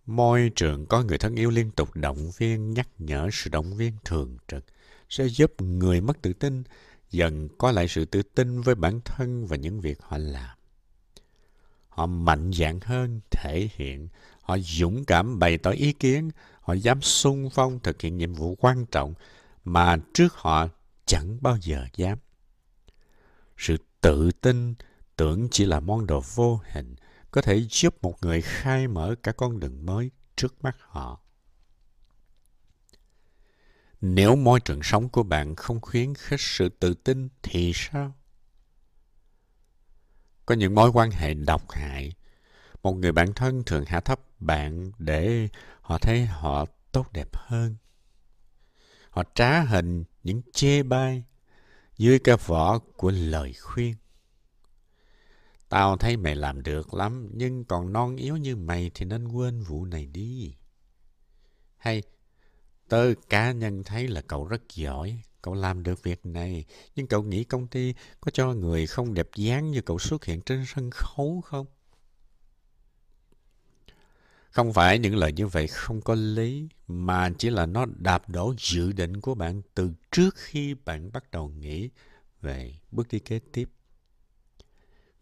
Môi 0.08 0.50
trường 0.56 0.86
có 0.86 1.02
người 1.02 1.18
thân 1.18 1.34
yêu 1.34 1.50
liên 1.50 1.70
tục 1.70 1.88
động 1.94 2.30
viên, 2.38 2.74
nhắc 2.74 2.88
nhở 2.98 3.28
sự 3.32 3.50
động 3.50 3.76
viên 3.76 3.92
thường 4.04 4.38
trực 4.48 4.64
sẽ 5.08 5.26
giúp 5.26 5.62
người 5.62 6.00
mất 6.00 6.22
tự 6.22 6.32
tin 6.32 6.62
dần 7.10 7.48
có 7.58 7.72
lại 7.72 7.88
sự 7.88 8.04
tự 8.04 8.22
tin 8.22 8.60
với 8.60 8.74
bản 8.74 9.00
thân 9.04 9.46
và 9.46 9.56
những 9.56 9.80
việc 9.80 10.02
họ 10.02 10.18
làm. 10.18 10.58
Họ 11.88 12.06
mạnh 12.06 12.50
dạn 12.54 12.80
hơn, 12.82 13.20
thể 13.30 13.68
hiện, 13.74 14.08
họ 14.42 14.58
dũng 14.58 15.04
cảm 15.04 15.38
bày 15.38 15.58
tỏ 15.58 15.70
ý 15.70 15.92
kiến, 15.92 16.30
họ 16.60 16.74
dám 16.74 17.02
sung 17.02 17.50
phong 17.50 17.80
thực 17.80 18.00
hiện 18.00 18.18
nhiệm 18.18 18.34
vụ 18.34 18.54
quan 18.54 18.86
trọng 18.86 19.14
mà 19.64 19.96
trước 20.14 20.34
họ 20.34 20.68
chẳng 21.06 21.38
bao 21.40 21.56
giờ 21.60 21.86
dám. 21.96 22.18
Sự 23.56 23.76
tự 24.00 24.30
tin 24.30 24.74
tưởng 25.16 25.48
chỉ 25.50 25.64
là 25.64 25.80
món 25.80 26.06
đồ 26.06 26.22
vô 26.34 26.60
hình, 26.72 26.94
có 27.30 27.42
thể 27.42 27.66
giúp 27.70 28.02
một 28.02 28.14
người 28.22 28.40
khai 28.40 28.88
mở 28.88 29.14
cả 29.22 29.32
con 29.32 29.60
đường 29.60 29.86
mới 29.86 30.10
trước 30.36 30.64
mắt 30.64 30.76
họ. 30.80 31.20
Nếu 34.00 34.36
môi 34.36 34.60
trường 34.60 34.82
sống 34.82 35.08
của 35.08 35.22
bạn 35.22 35.56
không 35.56 35.80
khuyến 35.80 36.14
khích 36.14 36.40
sự 36.40 36.68
tự 36.68 36.94
tin 36.94 37.28
thì 37.42 37.72
sao? 37.74 38.14
Có 40.46 40.54
những 40.54 40.74
mối 40.74 40.90
quan 40.90 41.10
hệ 41.10 41.34
độc 41.34 41.70
hại. 41.70 42.12
Một 42.82 42.92
người 42.92 43.12
bạn 43.12 43.32
thân 43.34 43.62
thường 43.66 43.84
hạ 43.86 44.00
thấp 44.00 44.20
bạn 44.40 44.92
để 44.98 45.48
họ 45.80 45.98
thấy 45.98 46.26
họ 46.26 46.64
tốt 46.92 47.12
đẹp 47.12 47.28
hơn. 47.32 47.76
Họ 49.10 49.22
trá 49.34 49.60
hình 49.60 50.04
những 50.22 50.42
chê 50.52 50.82
bai 50.82 51.24
dưới 51.96 52.18
cái 52.18 52.36
vỏ 52.46 52.78
của 52.78 53.10
lời 53.10 53.52
khuyên. 53.52 53.94
Tao 55.68 55.96
thấy 55.96 56.16
mày 56.16 56.36
làm 56.36 56.62
được 56.62 56.94
lắm, 56.94 57.30
nhưng 57.34 57.64
còn 57.64 57.92
non 57.92 58.16
yếu 58.16 58.36
như 58.36 58.56
mày 58.56 58.90
thì 58.94 59.04
nên 59.04 59.28
quên 59.28 59.62
vụ 59.62 59.84
này 59.84 60.06
đi. 60.06 60.54
Hay, 61.76 62.02
tớ 62.88 63.14
cá 63.28 63.52
nhân 63.52 63.84
thấy 63.84 64.08
là 64.08 64.20
cậu 64.20 64.46
rất 64.46 64.62
giỏi, 64.74 65.22
cậu 65.42 65.54
làm 65.54 65.82
được 65.82 66.02
việc 66.02 66.26
này, 66.26 66.64
nhưng 66.96 67.06
cậu 67.06 67.22
nghĩ 67.22 67.44
công 67.44 67.66
ty 67.66 67.94
có 68.20 68.30
cho 68.30 68.52
người 68.52 68.86
không 68.86 69.14
đẹp 69.14 69.28
dáng 69.34 69.70
như 69.70 69.80
cậu 69.80 69.98
xuất 69.98 70.24
hiện 70.24 70.40
trên 70.40 70.64
sân 70.66 70.90
khấu 70.90 71.40
không? 71.40 71.66
Không 74.50 74.72
phải 74.72 74.98
những 74.98 75.16
lời 75.16 75.32
như 75.32 75.46
vậy 75.46 75.66
không 75.66 76.00
có 76.00 76.14
lý, 76.14 76.68
mà 76.86 77.30
chỉ 77.38 77.50
là 77.50 77.66
nó 77.66 77.86
đạp 77.96 78.28
đổ 78.28 78.54
dự 78.58 78.92
định 78.92 79.20
của 79.20 79.34
bạn 79.34 79.62
từ 79.74 79.92
trước 80.10 80.34
khi 80.36 80.74
bạn 80.74 81.12
bắt 81.12 81.30
đầu 81.30 81.48
nghĩ 81.48 81.90
về 82.40 82.74
bước 82.90 83.08
đi 83.08 83.18
kế 83.18 83.40
tiếp. 83.52 83.68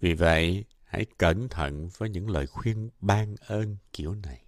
Vì 0.06 0.14
vậy, 0.14 0.64
hãy 0.84 1.06
cẩn 1.18 1.48
thận 1.48 1.88
với 1.98 2.08
những 2.08 2.30
lời 2.30 2.46
khuyên 2.46 2.90
ban 3.00 3.36
ơn 3.40 3.76
kiểu 3.92 4.14
này. 4.14 4.44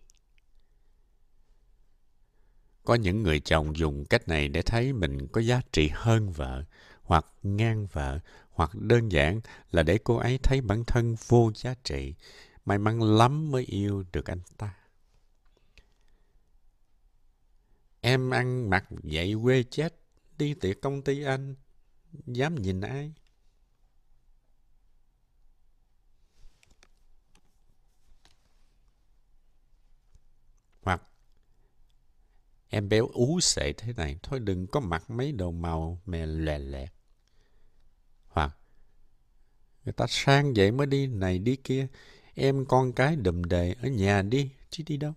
Có 2.84 2.94
những 2.94 3.22
người 3.22 3.40
chồng 3.40 3.76
dùng 3.76 4.04
cách 4.04 4.28
này 4.28 4.48
để 4.48 4.62
thấy 4.62 4.92
mình 4.92 5.28
có 5.32 5.40
giá 5.40 5.60
trị 5.72 5.90
hơn 5.94 6.30
vợ, 6.30 6.64
hoặc 7.02 7.26
ngang 7.42 7.86
vợ, 7.86 8.20
hoặc 8.50 8.70
đơn 8.74 9.12
giản 9.12 9.40
là 9.70 9.82
để 9.82 9.98
cô 10.04 10.16
ấy 10.16 10.38
thấy 10.42 10.60
bản 10.60 10.84
thân 10.84 11.16
vô 11.28 11.52
giá 11.54 11.74
trị, 11.84 12.14
may 12.64 12.78
mắn 12.78 13.02
lắm 13.02 13.50
mới 13.50 13.64
yêu 13.64 14.04
được 14.12 14.30
anh 14.30 14.40
ta. 14.56 14.74
Em 18.00 18.30
ăn 18.30 18.70
mặc 18.70 18.84
vậy 18.90 19.34
quê 19.42 19.62
chết, 19.62 19.94
đi 20.38 20.54
tiệc 20.54 20.80
công 20.80 21.02
ty 21.02 21.22
anh, 21.22 21.54
dám 22.26 22.54
nhìn 22.54 22.80
ai? 22.80 23.12
Hoặc 30.88 31.02
em 32.68 32.88
béo 32.88 33.08
ú 33.12 33.40
sệ 33.40 33.72
thế 33.72 33.92
này, 33.92 34.16
thôi 34.22 34.40
đừng 34.40 34.66
có 34.66 34.80
mặc 34.80 35.10
mấy 35.10 35.32
đồ 35.32 35.50
màu 35.50 36.00
mè 36.06 36.26
lè 36.26 36.58
lè. 36.58 36.86
Hoặc 38.28 38.56
người 39.84 39.92
ta 39.92 40.06
sang 40.08 40.52
vậy 40.56 40.70
mới 40.70 40.86
đi 40.86 41.06
này 41.06 41.38
đi 41.38 41.56
kia, 41.56 41.86
em 42.34 42.64
con 42.64 42.92
cái 42.92 43.16
đùm 43.16 43.42
đề 43.42 43.74
ở 43.82 43.88
nhà 43.88 44.22
đi, 44.22 44.50
chứ 44.70 44.84
đi 44.86 44.96
đâu. 44.96 45.12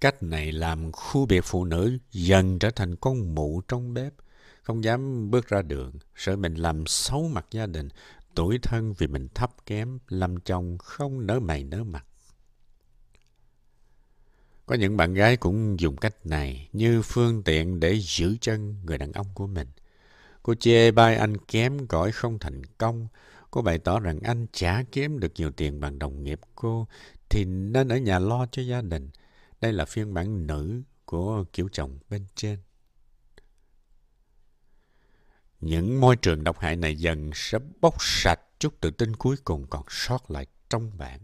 Cách 0.00 0.22
này 0.22 0.52
làm 0.52 0.92
khu 0.92 1.26
biệt 1.26 1.40
phụ 1.44 1.64
nữ 1.64 1.98
dần 2.10 2.58
trở 2.58 2.70
thành 2.70 2.96
con 2.96 3.34
mụ 3.34 3.60
trong 3.68 3.94
bếp, 3.94 4.14
không 4.62 4.84
dám 4.84 5.30
bước 5.30 5.48
ra 5.48 5.62
đường, 5.62 5.92
sợ 6.16 6.36
mình 6.36 6.54
làm 6.54 6.86
xấu 6.86 7.28
mặt 7.28 7.46
gia 7.50 7.66
đình, 7.66 7.88
tuổi 8.34 8.58
thân 8.62 8.94
vì 8.98 9.06
mình 9.06 9.28
thấp 9.34 9.66
kém, 9.66 9.98
làm 10.08 10.40
chồng 10.40 10.78
không 10.78 11.26
nỡ 11.26 11.40
mày 11.40 11.64
nỡ 11.64 11.84
mặt. 11.84 12.06
Có 14.66 14.74
những 14.74 14.96
bạn 14.96 15.14
gái 15.14 15.36
cũng 15.36 15.80
dùng 15.80 15.96
cách 15.96 16.26
này 16.26 16.68
như 16.72 17.02
phương 17.02 17.42
tiện 17.42 17.80
để 17.80 18.00
giữ 18.00 18.36
chân 18.40 18.76
người 18.84 18.98
đàn 18.98 19.12
ông 19.12 19.26
của 19.34 19.46
mình. 19.46 19.68
Cô 20.42 20.54
chê 20.54 20.90
bai 20.90 21.16
anh 21.16 21.36
kém 21.36 21.86
cỏi 21.86 22.12
không 22.12 22.38
thành 22.38 22.66
công. 22.78 23.08
Cô 23.50 23.62
bày 23.62 23.78
tỏ 23.78 24.00
rằng 24.00 24.20
anh 24.20 24.46
chả 24.52 24.82
kiếm 24.92 25.20
được 25.20 25.32
nhiều 25.34 25.50
tiền 25.50 25.80
bằng 25.80 25.98
đồng 25.98 26.24
nghiệp 26.24 26.40
cô, 26.54 26.86
thì 27.28 27.44
nên 27.44 27.88
ở 27.88 27.96
nhà 27.96 28.18
lo 28.18 28.46
cho 28.46 28.62
gia 28.62 28.80
đình. 28.80 29.10
Đây 29.60 29.72
là 29.72 29.84
phiên 29.84 30.14
bản 30.14 30.46
nữ 30.46 30.82
của 31.04 31.44
kiểu 31.52 31.68
chồng 31.72 31.98
bên 32.10 32.24
trên. 32.34 32.58
Những 35.60 36.00
môi 36.00 36.16
trường 36.16 36.44
độc 36.44 36.58
hại 36.58 36.76
này 36.76 36.96
dần 36.96 37.30
sẽ 37.34 37.58
bóc 37.80 37.94
sạch 37.98 38.40
chút 38.58 38.80
tự 38.80 38.90
tin 38.90 39.16
cuối 39.16 39.36
cùng 39.44 39.66
còn 39.70 39.84
sót 39.88 40.30
lại 40.30 40.46
trong 40.70 40.98
bạn. 40.98 41.20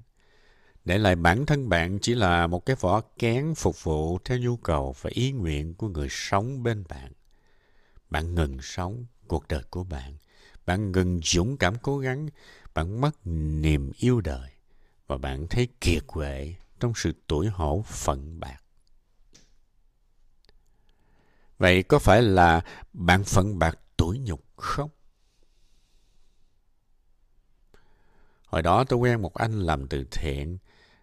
Để 0.89 0.99
lại 0.99 1.17
bản 1.17 1.47
thân 1.47 1.69
bạn 1.69 1.99
chỉ 2.03 2.15
là 2.15 2.47
một 2.47 2.67
cái 2.67 2.77
vỏ 2.81 3.01
kén 3.01 3.55
phục 3.55 3.85
vụ 3.85 4.19
theo 4.25 4.39
nhu 4.39 4.57
cầu 4.57 4.95
và 5.01 5.11
ý 5.15 5.33
nguyện 5.33 5.75
của 5.75 5.89
người 5.89 6.09
sống 6.11 6.63
bên 6.63 6.85
bạn. 6.89 7.13
Bạn 8.11 8.35
ngừng 8.35 8.63
sống 8.63 9.07
cuộc 9.27 9.49
đời 9.49 9.63
của 9.71 9.85
bạn. 9.85 10.17
Bạn 10.67 10.93
ngừng 10.93 11.21
dũng 11.25 11.57
cảm 11.57 11.75
cố 11.83 11.99
gắng. 11.99 12.29
Bạn 12.75 13.01
mất 13.01 13.11
niềm 13.25 13.93
yêu 13.99 14.21
đời. 14.21 14.51
Và 15.07 15.19
bạn 15.19 15.47
thấy 15.49 15.69
kiệt 15.81 16.07
quệ 16.07 16.55
trong 16.81 16.93
sự 16.97 17.13
tuổi 17.27 17.47
hổ 17.47 17.85
phận 17.87 18.41
bạc. 18.41 18.59
Vậy 21.59 21.83
có 21.83 21.99
phải 21.99 22.23
là 22.23 22.61
bạn 22.93 23.25
phận 23.25 23.59
bạc 23.59 23.79
tuổi 23.97 24.19
nhục 24.19 24.45
không? 24.57 24.91
Hồi 28.45 28.63
đó 28.63 28.85
tôi 28.85 28.99
quen 28.99 29.23
một 29.23 29.35
anh 29.35 29.61
làm 29.61 29.89
từ 29.89 30.05
thiện. 30.11 30.59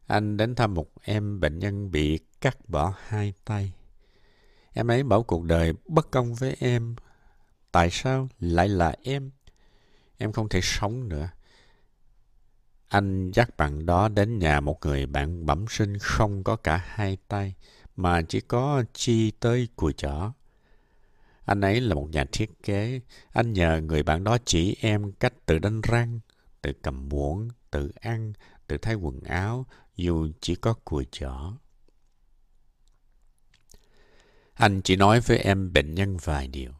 Anh 0.07 0.37
đến 0.37 0.55
thăm 0.55 0.73
một 0.73 0.87
em 1.01 1.39
bệnh 1.39 1.59
nhân 1.59 1.91
bị 1.91 2.19
cắt 2.41 2.69
bỏ 2.69 2.93
hai 3.07 3.33
tay. 3.45 3.73
Em 4.73 4.87
ấy 4.87 5.03
bảo 5.03 5.23
cuộc 5.23 5.43
đời 5.43 5.73
bất 5.87 6.11
công 6.11 6.35
với 6.35 6.55
em. 6.59 6.95
Tại 7.71 7.89
sao 7.91 8.29
lại 8.39 8.69
là 8.69 8.95
em? 9.03 9.31
Em 10.17 10.31
không 10.31 10.49
thể 10.49 10.59
sống 10.63 11.09
nữa. 11.09 11.29
Anh 12.87 13.31
dắt 13.31 13.57
bạn 13.57 13.85
đó 13.85 14.07
đến 14.07 14.39
nhà 14.39 14.59
một 14.59 14.85
người 14.85 15.05
bạn 15.05 15.45
bẩm 15.45 15.65
sinh 15.69 15.97
không 15.97 16.43
có 16.43 16.55
cả 16.55 16.83
hai 16.87 17.17
tay, 17.27 17.55
mà 17.95 18.21
chỉ 18.21 18.41
có 18.41 18.83
chi 18.93 19.31
tới 19.31 19.67
cùi 19.75 19.93
chỏ. 19.93 20.33
Anh 21.45 21.61
ấy 21.61 21.81
là 21.81 21.95
một 21.95 22.07
nhà 22.11 22.25
thiết 22.31 22.63
kế. 22.63 23.01
Anh 23.31 23.53
nhờ 23.53 23.81
người 23.81 24.03
bạn 24.03 24.23
đó 24.23 24.37
chỉ 24.45 24.77
em 24.81 25.11
cách 25.11 25.33
tự 25.45 25.59
đánh 25.59 25.81
răng, 25.81 26.19
tự 26.61 26.73
cầm 26.81 27.09
muỗng, 27.09 27.49
tự 27.71 27.91
ăn, 28.01 28.33
tự 28.67 28.77
thay 28.77 28.95
quần 28.95 29.21
áo, 29.21 29.65
dù 29.95 30.27
chỉ 30.41 30.55
có 30.55 30.73
cùi 30.73 31.05
chỏ. 31.11 31.53
Anh 34.53 34.81
chỉ 34.81 34.95
nói 34.95 35.19
với 35.19 35.37
em 35.37 35.73
bệnh 35.73 35.95
nhân 35.95 36.17
vài 36.17 36.47
điều. 36.47 36.71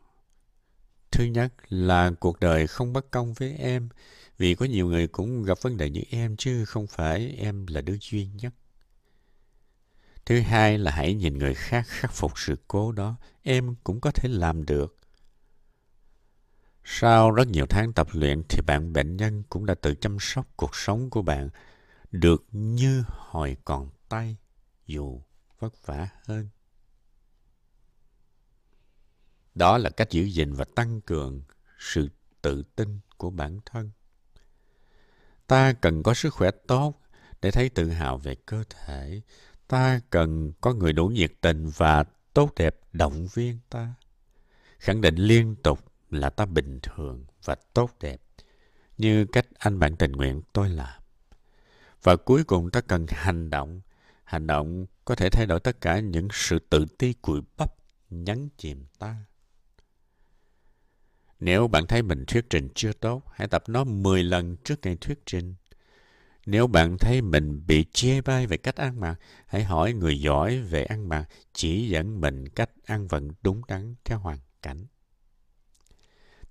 Thứ 1.11 1.23
nhất 1.23 1.53
là 1.69 2.11
cuộc 2.19 2.39
đời 2.39 2.67
không 2.67 2.93
bất 2.93 3.11
công 3.11 3.33
với 3.33 3.53
em, 3.53 3.89
vì 4.37 4.55
có 4.55 4.65
nhiều 4.65 4.87
người 4.87 5.07
cũng 5.07 5.43
gặp 5.43 5.57
vấn 5.61 5.77
đề 5.77 5.89
như 5.89 6.01
em 6.09 6.37
chứ 6.37 6.65
không 6.65 6.87
phải 6.87 7.35
em 7.37 7.67
là 7.67 7.81
đứa 7.81 7.97
duy 8.01 8.27
nhất. 8.27 8.53
Thứ 10.25 10.39
hai 10.39 10.77
là 10.77 10.91
hãy 10.91 11.13
nhìn 11.13 11.37
người 11.37 11.53
khác 11.53 11.85
khắc 11.87 12.13
phục 12.13 12.39
sự 12.39 12.55
cố 12.67 12.91
đó, 12.91 13.15
em 13.43 13.75
cũng 13.83 14.01
có 14.01 14.11
thể 14.11 14.29
làm 14.29 14.65
được. 14.65 14.97
Sau 16.83 17.31
rất 17.31 17.47
nhiều 17.47 17.65
tháng 17.65 17.93
tập 17.93 18.07
luyện 18.11 18.41
thì 18.49 18.61
bạn 18.61 18.93
bệnh 18.93 19.17
nhân 19.17 19.43
cũng 19.49 19.65
đã 19.65 19.75
tự 19.75 19.95
chăm 19.95 20.17
sóc 20.19 20.47
cuộc 20.55 20.75
sống 20.75 21.09
của 21.09 21.21
bạn 21.21 21.49
được 22.11 22.45
như 22.51 23.03
hồi 23.07 23.57
còn 23.65 23.89
tay, 24.09 24.37
dù 24.85 25.21
vất 25.59 25.85
vả 25.85 26.09
hơn. 26.27 26.49
Đó 29.55 29.77
là 29.77 29.89
cách 29.89 30.11
giữ 30.11 30.23
gìn 30.23 30.53
và 30.53 30.65
tăng 30.75 31.01
cường 31.01 31.41
sự 31.79 32.09
tự 32.41 32.63
tin 32.75 32.99
của 33.17 33.29
bản 33.29 33.59
thân. 33.65 33.91
Ta 35.47 35.73
cần 35.73 36.03
có 36.03 36.13
sức 36.13 36.33
khỏe 36.33 36.51
tốt 36.67 37.01
để 37.41 37.51
thấy 37.51 37.69
tự 37.69 37.89
hào 37.89 38.17
về 38.17 38.35
cơ 38.35 38.63
thể. 38.69 39.21
Ta 39.67 39.99
cần 40.09 40.51
có 40.61 40.73
người 40.73 40.93
đủ 40.93 41.07
nhiệt 41.07 41.31
tình 41.41 41.69
và 41.69 42.03
tốt 42.33 42.51
đẹp 42.55 42.79
động 42.93 43.27
viên 43.33 43.59
ta. 43.69 43.93
Khẳng 44.79 45.01
định 45.01 45.15
liên 45.15 45.55
tục 45.63 45.79
là 46.09 46.29
ta 46.29 46.45
bình 46.45 46.79
thường 46.83 47.25
và 47.43 47.55
tốt 47.73 47.91
đẹp, 47.99 48.21
như 48.97 49.25
cách 49.25 49.47
anh 49.57 49.79
bạn 49.79 49.95
tình 49.95 50.11
nguyện 50.11 50.41
tôi 50.53 50.69
làm. 50.69 51.01
Và 52.05 52.15
cuối 52.15 52.43
cùng 52.43 52.71
ta 52.71 52.81
cần 52.81 53.05
hành 53.09 53.49
động. 53.49 53.81
Hành 54.23 54.47
động 54.47 54.85
có 55.05 55.15
thể 55.15 55.29
thay 55.29 55.45
đổi 55.45 55.59
tất 55.59 55.81
cả 55.81 55.99
những 55.99 56.27
sự 56.31 56.59
tự 56.59 56.85
ti 56.97 57.13
cùi 57.13 57.41
bắp 57.57 57.71
nhấn 58.09 58.49
chìm 58.57 58.85
ta. 58.99 59.15
Nếu 61.39 61.67
bạn 61.67 61.87
thấy 61.87 62.01
mình 62.01 62.25
thuyết 62.25 62.49
trình 62.49 62.67
chưa 62.75 62.93
tốt, 62.93 63.23
hãy 63.33 63.47
tập 63.47 63.63
nó 63.67 63.83
10 63.83 64.23
lần 64.23 64.55
trước 64.57 64.79
ngày 64.83 64.95
thuyết 64.95 65.19
trình. 65.25 65.55
Nếu 66.45 66.67
bạn 66.67 66.97
thấy 66.97 67.21
mình 67.21 67.61
bị 67.67 67.85
chê 67.93 68.21
bai 68.21 68.47
về 68.47 68.57
cách 68.57 68.75
ăn 68.75 68.99
mặc, 68.99 69.15
hãy 69.47 69.63
hỏi 69.63 69.93
người 69.93 70.19
giỏi 70.19 70.61
về 70.61 70.83
ăn 70.83 71.09
mặc 71.09 71.25
chỉ 71.53 71.89
dẫn 71.89 72.21
mình 72.21 72.49
cách 72.49 72.69
ăn 72.85 73.07
vận 73.07 73.31
đúng 73.41 73.61
đắn 73.67 73.95
theo 74.03 74.19
hoàn 74.19 74.37
cảnh. 74.61 74.85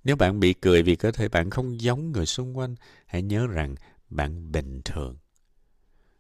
Nếu 0.04 0.16
bạn 0.16 0.40
bị 0.40 0.52
cười 0.52 0.82
vì 0.82 0.96
cơ 0.96 1.12
thể 1.12 1.28
bạn 1.28 1.50
không 1.50 1.80
giống 1.80 2.12
người 2.12 2.26
xung 2.26 2.58
quanh, 2.58 2.74
hãy 3.06 3.22
nhớ 3.22 3.46
rằng 3.46 3.74
bạn 4.10 4.52
bình 4.52 4.80
thường. 4.84 5.16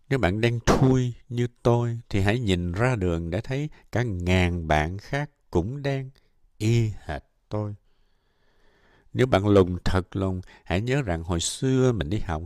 Nếu 0.08 0.18
bạn 0.18 0.40
đang 0.40 0.60
thui 0.60 1.14
như 1.28 1.46
tôi, 1.62 1.98
thì 2.08 2.20
hãy 2.20 2.38
nhìn 2.38 2.72
ra 2.72 2.96
đường 2.96 3.30
để 3.30 3.40
thấy 3.40 3.68
cả 3.92 4.02
ngàn 4.02 4.68
bạn 4.68 4.98
khác 4.98 5.30
cũng 5.50 5.82
đang 5.82 6.10
y 6.58 6.90
hệt 7.04 7.22
tôi. 7.48 7.74
Nếu 9.12 9.26
bạn 9.26 9.46
lùn 9.46 9.78
thật 9.84 10.16
lùn, 10.16 10.40
hãy 10.64 10.80
nhớ 10.80 11.02
rằng 11.02 11.22
hồi 11.22 11.40
xưa 11.40 11.92
mình 11.92 12.10
đi 12.10 12.18
học, 12.18 12.42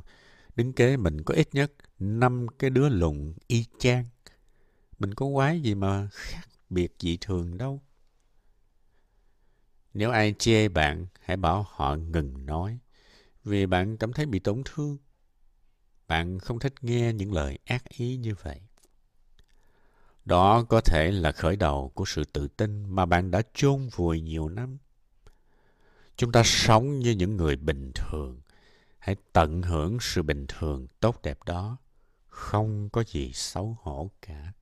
đứng 0.57 0.73
kế 0.73 0.97
mình 0.97 1.23
có 1.23 1.35
ít 1.35 1.49
nhất 1.53 1.73
năm 1.99 2.47
cái 2.59 2.71
đứa 2.71 2.89
lùn 2.89 3.35
y 3.47 3.65
chang. 3.79 4.05
Mình 4.99 5.15
có 5.15 5.27
quái 5.35 5.61
gì 5.61 5.75
mà 5.75 6.09
khác 6.13 6.49
biệt 6.71 6.95
dị 6.99 7.19
thường 7.21 7.59
đâu. 7.59 7.83
Nếu 9.95 10.11
ai 10.11 10.35
chê 10.39 10.69
bạn, 10.69 11.07
hãy 11.21 11.37
bảo 11.37 11.67
họ 11.69 11.97
ngừng 11.97 12.47
nói, 12.47 12.79
vì 13.45 13.67
bạn 13.67 13.97
cảm 13.97 14.13
thấy 14.13 14.27
bị 14.27 14.39
tổn 14.39 14.63
thương. 14.65 14.99
Bạn 16.09 16.39
không 16.39 16.59
thích 16.59 16.75
nghe 16.83 17.13
những 17.13 17.33
lời 17.33 17.59
ác 17.65 17.89
ý 17.89 18.17
như 18.17 18.35
vậy. 18.43 18.61
Đó 20.25 20.63
có 20.69 20.81
thể 20.81 21.11
là 21.11 21.33
khởi 21.33 21.57
đầu 21.57 21.93
của 21.95 22.05
sự 22.05 22.25
tự 22.25 22.49
tin 22.49 22.95
mà 22.95 23.07
bạn 23.07 23.31
đã 23.31 23.43
chôn 23.55 23.89
vùi 23.97 24.21
nhiều 24.21 24.49
năm. 24.49 24.79
Chúng 26.17 26.33
ta 26.33 26.43
sống 26.45 26.99
như 26.99 27.11
những 27.11 27.37
người 27.37 27.57
bình 27.57 27.93
thường. 27.95 28.41
Hãy 28.99 29.17
tận 29.33 29.63
hưởng 29.63 29.99
sự 30.01 30.23
bình 30.23 30.47
thường 30.49 30.87
tốt 31.01 31.23
đẹp 31.23 31.39
đó. 31.47 31.77
Không 32.27 32.89
có 32.91 33.05
gì 33.07 33.33
xấu 33.33 33.77
hổ 33.81 34.11
cả. 34.23 34.53